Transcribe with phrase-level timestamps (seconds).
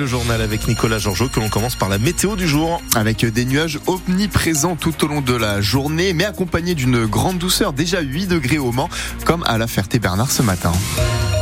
[0.00, 2.80] le journal avec Nicolas Georgeot que l'on commence par la météo du jour.
[2.94, 7.74] Avec des nuages omniprésents tout au long de la journée, mais accompagnés d'une grande douceur,
[7.74, 8.88] déjà 8 degrés au Mans,
[9.26, 10.72] comme à la Ferté-Bernard ce matin.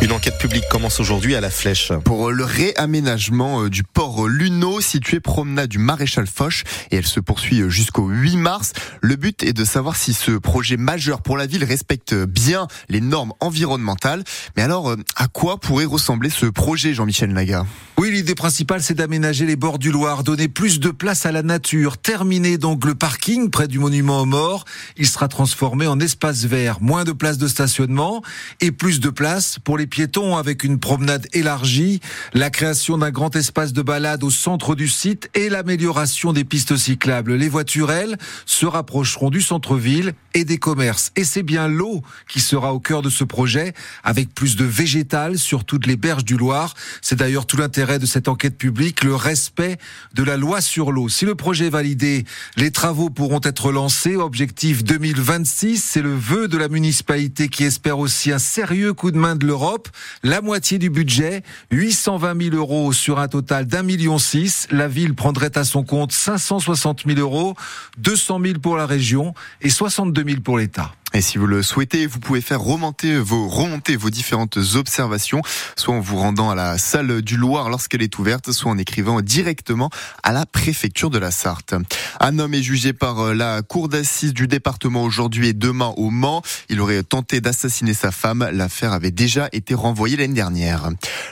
[0.00, 1.92] Une enquête publique commence aujourd'hui à la Flèche.
[2.04, 6.62] Pour le réaménagement euh, du port Luno, situé promenade du Maréchal Foch,
[6.92, 8.74] et elle se poursuit euh, jusqu'au 8 mars.
[9.00, 13.00] Le but est de savoir si ce projet majeur pour la ville respecte bien les
[13.00, 14.22] normes environnementales.
[14.56, 17.66] Mais alors, euh, à quoi pourrait ressembler ce projet, Jean-Michel Naga
[17.98, 21.42] Oui, l'idée principale, c'est d'aménager les bords du Loir, donner plus de place à la
[21.42, 24.64] nature, terminer donc le parking près du monument aux morts.
[24.96, 28.22] Il sera transformé en espace vert, moins de place de stationnement
[28.60, 32.00] et plus de place pour les piétons avec une promenade élargie,
[32.34, 36.76] la création d'un grand espace de balade au centre du site et l'amélioration des pistes
[36.76, 37.34] cyclables.
[37.34, 41.10] Les voitures, elles, se rapprocheront du centre-ville et des commerces.
[41.16, 45.38] Et c'est bien l'eau qui sera au cœur de ce projet, avec plus de végétal
[45.38, 46.74] sur toutes les berges du Loir.
[47.02, 49.78] C'est d'ailleurs tout l'intérêt de cette enquête publique, le respect
[50.14, 51.08] de la loi sur l'eau.
[51.08, 52.24] Si le projet est validé,
[52.56, 54.16] les travaux pourront être lancés.
[54.16, 59.18] Objectif 2026, c'est le vœu de la municipalité qui espère aussi un sérieux coup de
[59.18, 59.77] main de l'Europe.
[60.22, 64.66] La moitié du budget, 820 000 euros sur un total d'un million six.
[64.70, 67.54] La ville prendrait à son compte 560 000 euros,
[67.98, 70.92] 200 000 pour la région et 62 000 pour l'État.
[71.14, 75.40] Et si vous le souhaitez, vous pouvez faire remonter vos, remonter vos différentes observations,
[75.74, 79.22] soit en vous rendant à la salle du Loir lorsqu'elle est ouverte, soit en écrivant
[79.22, 79.88] directement
[80.22, 81.74] à la préfecture de la Sarthe.
[82.20, 86.10] Un homme est jugé par euh, la cour d'assises du département aujourd'hui et demain au
[86.10, 86.42] Mans.
[86.68, 88.46] Il aurait tenté d'assassiner sa femme.
[88.52, 90.90] L'affaire avait déjà été renvoyée l'année dernière.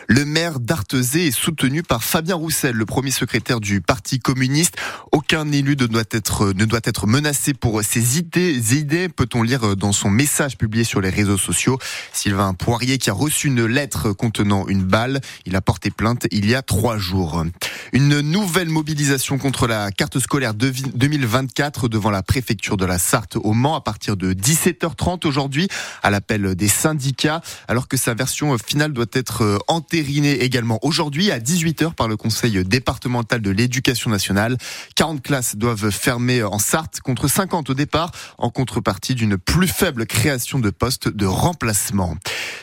[0.09, 4.77] Le maire d'Artezé est soutenu par Fabien Roussel, le premier secrétaire du Parti communiste.
[5.13, 9.66] Aucun élu ne doit être, ne doit être menacé pour ses idées, idées peut-on lire
[9.75, 11.79] dans son message publié sur les réseaux sociaux.
[12.13, 15.21] Sylvain Poirier qui a reçu une lettre contenant une balle.
[15.47, 17.45] Il a porté plainte il y a trois jours.
[17.93, 23.53] Une nouvelle mobilisation contre la carte scolaire 2024 devant la préfecture de la Sarthe au
[23.53, 25.69] Mans à partir de 17h30 aujourd'hui
[26.03, 31.39] à l'appel des syndicats alors que sa version finale doit être entérinée également aujourd'hui à
[31.39, 34.57] 18h par le conseil départemental de l'éducation nationale.
[34.97, 40.07] 40 classes doivent fermer en Sarthe contre 50 au départ en contrepartie d'une plus faible
[40.07, 42.17] création de postes de remplacement.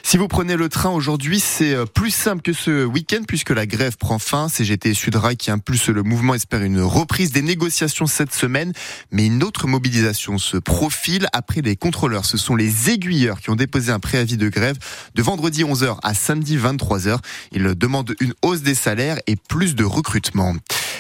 [0.03, 3.97] Si vous prenez le train aujourd'hui, c'est plus simple que ce week-end puisque la grève
[3.97, 4.49] prend fin.
[4.49, 8.73] CGT Sudrail qui impulse le mouvement espère une reprise des négociations cette semaine,
[9.11, 12.25] mais une autre mobilisation se profile après les contrôleurs.
[12.25, 14.79] Ce sont les aiguilleurs qui ont déposé un préavis de grève
[15.13, 17.19] de vendredi 11h à samedi 23h.
[17.51, 20.55] Ils demandent une hausse des salaires et plus de recrutement.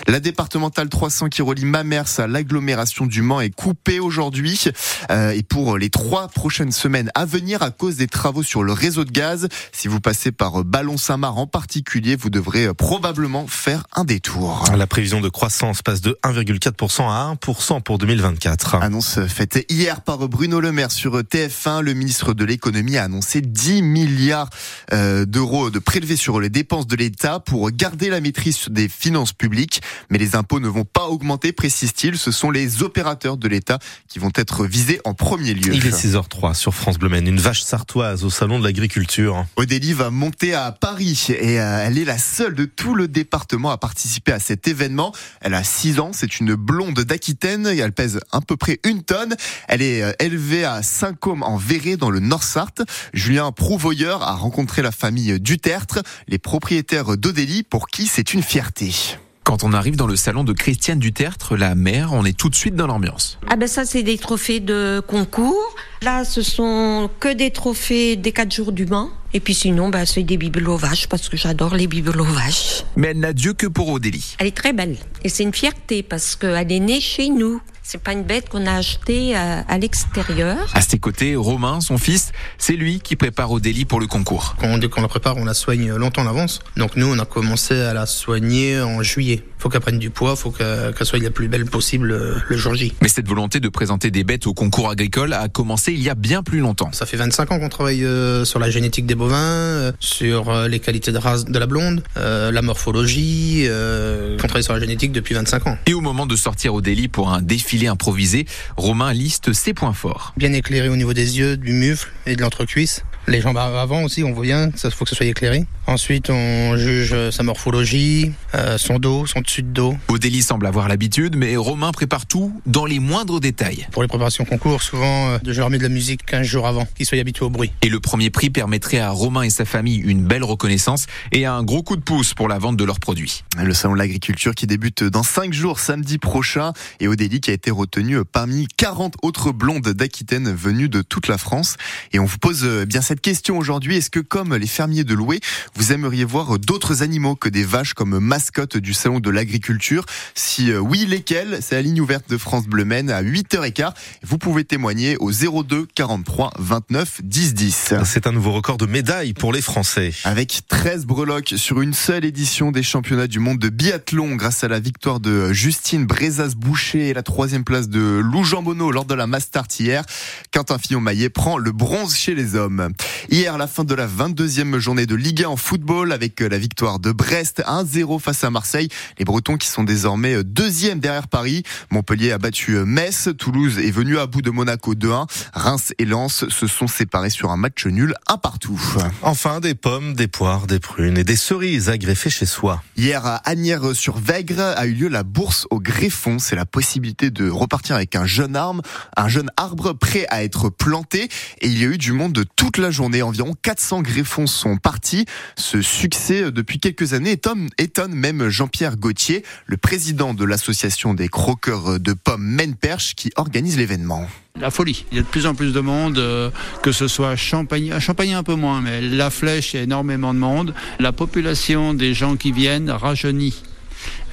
[0.07, 4.65] La départementale 300 qui relie Mamers à l'agglomération du Mans est coupée aujourd'hui
[5.09, 8.73] euh, et pour les trois prochaines semaines à venir à cause des travaux sur le
[8.73, 9.47] réseau de gaz.
[9.71, 14.65] Si vous passez par Ballon-Saint-Marc en particulier, vous devrez probablement faire un détour.
[14.75, 18.75] La prévision de croissance passe de 1,4% à 1% pour 2024.
[18.75, 21.81] Annonce faite hier par Bruno Le Maire sur TF1.
[21.81, 24.49] Le ministre de l'économie a annoncé 10 milliards
[24.91, 29.31] euh, d'euros de prélevés sur les dépenses de l'État pour garder la maîtrise des finances
[29.31, 29.81] publiques.
[30.09, 32.17] Mais les impôts ne vont pas augmenter, précise-t-il.
[32.17, 35.73] Ce sont les opérateurs de l'État qui vont être visés en premier lieu.
[35.73, 37.27] Il est 6h03 sur France Bleu Maine.
[37.27, 39.45] Une vache sartoise au salon de l'agriculture.
[39.55, 43.71] Odélie va monter à Paris et euh, elle est la seule de tout le département
[43.71, 45.13] à participer à cet événement.
[45.41, 49.03] Elle a 6 ans, c'est une blonde d'Aquitaine et elle pèse à peu près une
[49.03, 49.35] tonne.
[49.67, 52.81] Elle est euh, élevée à Saint-Côme en Verré dans le Nord-Sarthe.
[53.13, 59.17] Julien Prouvoyeur a rencontré la famille Dutertre, les propriétaires d'Odélie pour qui c'est une fierté.
[59.43, 62.55] Quand on arrive dans le salon de Christiane Dutertre, la mère, on est tout de
[62.55, 63.37] suite dans l'ambiance.
[63.49, 65.75] Ah ben ça c'est des trophées de concours.
[66.01, 69.09] Là ce sont que des trophées des 4 jours du Mans.
[69.33, 72.85] Et puis sinon ben, c'est des bibelots vaches parce que j'adore les bibelots vaches.
[72.95, 74.35] Mais elle n'a Dieu que pour Odélie.
[74.39, 74.95] Elle est très belle
[75.25, 77.59] et c'est une fierté parce qu'elle est née chez nous.
[77.85, 80.57] C'est pas une bête qu'on a achetée à, à l'extérieur.
[80.73, 84.55] À ses côtés, Romain, son fils, c'est lui qui prépare Odélie pour le concours.
[84.59, 86.61] Quand, dès qu'on la prépare, on la soigne longtemps en avance.
[86.77, 89.43] Donc nous, on a commencé à la soigner en juillet.
[89.59, 92.73] Faut qu'elle prenne du poids, faut qu'elle soit la plus belle possible euh, le jour
[92.75, 92.93] J.
[93.01, 96.15] Mais cette volonté de présenter des bêtes au concours agricole a commencé il y a
[96.15, 96.91] bien plus longtemps.
[96.93, 100.67] Ça fait 25 ans qu'on travaille euh, sur la génétique des bovins, euh, sur euh,
[100.67, 103.65] les qualités de race de la blonde, euh, la morphologie.
[103.67, 105.77] Euh, on travaille sur la génétique depuis 25 ans.
[105.85, 107.41] Et au moment de sortir Odélie pour un
[107.73, 108.45] défilé improvisé,
[108.77, 110.33] Romain liste ses points forts.
[110.37, 113.03] Bien éclairé au niveau des yeux, du mufle et de l'entrecuisse.
[113.27, 115.65] Les jambes avant aussi, on voit bien, ça faut que ce soit éclairé.
[115.87, 119.95] Ensuite, on juge sa morphologie, euh, son dos, son dessus de dos.
[120.07, 123.87] Odélie semble avoir l'habitude, mais Romain prépare tout dans les moindres détails.
[123.91, 126.85] Pour les préparations concours, souvent, euh, je leur mets de la musique 15 jours avant,
[126.95, 127.71] qu'ils soient habitués au bruit.
[127.81, 131.63] Et le premier prix permettrait à Romain et sa famille une belle reconnaissance et un
[131.63, 133.43] gros coup de pouce pour la vente de leurs produits.
[133.57, 137.53] Le salon de l'agriculture qui débute dans 5 jours, samedi prochain, et Odélie qui a
[137.53, 141.77] été retenue parmi 40 autres blondes d'Aquitaine venues de toute la France.
[142.11, 143.97] Et on vous pose euh, bien cette question aujourd'hui.
[143.97, 145.39] Est-ce que comme les fermiers de Loué,
[145.75, 150.05] vous aimeriez voir d'autres animaux que des vaches comme mascotte du salon de l'agriculture?
[150.35, 151.59] Si euh, oui, lesquels?
[151.61, 153.93] C'est la ligne ouverte de France Bleu Maine à 8h15.
[154.23, 157.93] Vous pouvez témoigner au 02 43 29 10 10.
[158.05, 160.13] C'est un nouveau record de médailles pour les Français.
[160.23, 164.67] Avec 13 breloques sur une seule édition des championnats du monde de biathlon grâce à
[164.67, 169.27] la victoire de Justine Brezas-Boucher et la troisième place de Lou Jambonneau lors de la
[169.27, 170.03] Mastart hier.
[170.51, 172.93] Quentin Fillon-Maillet prend le bronze chez les hommes.
[173.29, 176.99] Hier, la fin de la 22e journée de Ligue 1 en football avec la victoire
[176.99, 178.89] de Brest 1-0 face à Marseille.
[179.17, 181.63] Les Bretons qui sont désormais deuxième derrière Paris.
[181.89, 183.29] Montpellier a battu Metz.
[183.37, 185.27] Toulouse est venu à bout de Monaco 2-1.
[185.53, 188.79] Reims et Lens se sont séparés sur un match nul un partout.
[189.21, 192.83] Enfin, des pommes, des poires, des prunes et des cerises à greffer chez soi.
[192.97, 196.39] Hier, à Agnières-sur-Vègre a eu lieu la bourse au greffon.
[196.39, 198.81] C'est la possibilité de repartir avec un jeune arbre,
[199.17, 201.29] un jeune arbre prêt à être planté.
[201.61, 203.21] Et il y a eu du monde de toute la journée.
[203.21, 205.25] Environ 400 greffons sont partis.
[205.55, 207.31] Ce succès depuis quelques années
[207.77, 213.77] étonne, même Jean-Pierre Gauthier, le président de l'association des croqueurs de pommes Maine-Perche qui organise
[213.77, 214.27] l'événement.
[214.59, 215.05] La folie.
[215.11, 216.51] Il y a de plus en plus de monde, euh,
[216.83, 219.79] que ce soit à Champagne, à Champagne un peu moins, mais la flèche, il y
[219.79, 220.75] a énormément de monde.
[220.99, 223.63] La population des gens qui viennent rajeunit.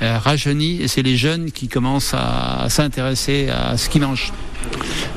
[0.02, 4.32] Euh, rajeunit et c'est les jeunes qui commencent à, s'intéresser à ce qu'ils mangent.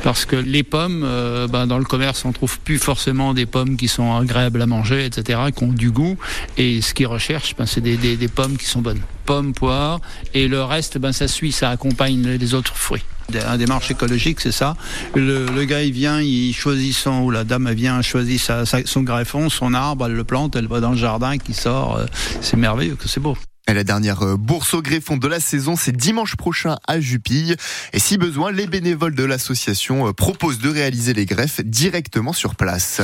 [0.04, 3.78] Parce que les pommes, euh, ben, dans le commerce, on trouve plus forcément des pommes
[3.78, 6.18] qui sont agréables à manger, etc., qui ont du goût.
[6.57, 9.01] Et ce qu'ils recherchent, ben, c'est des, pommes qui sont bonnes.
[9.25, 10.01] Pommes, poires,
[10.34, 13.04] et le reste, ben, ça suit, ça accompagne les autres fruits.
[13.48, 14.75] Un démarche écologique, c'est ça.
[15.16, 18.42] Le, gars, il vient, il choisit son, ou la dame, elle vient, choisit
[18.86, 21.98] son greffon, son arbre, elle le plante, elle va dans le jardin, qui sort.
[21.98, 22.06] Euh,
[22.42, 23.38] c'est merveilleux, c'est beau.
[23.68, 27.56] La dernière bourse au greffon de la saison, c'est dimanche prochain à Jupille.
[27.94, 33.01] Et si besoin, les bénévoles de l'association proposent de réaliser les greffes directement sur place.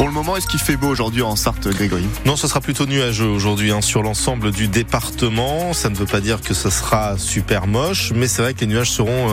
[0.00, 2.06] Pour le moment, est-ce qu'il fait beau aujourd'hui en Sarthe, Grégory?
[2.24, 5.74] Non, ce sera plutôt nuageux aujourd'hui hein, sur l'ensemble du département.
[5.74, 8.66] Ça ne veut pas dire que ce sera super moche, mais c'est vrai que les
[8.66, 9.28] nuages seront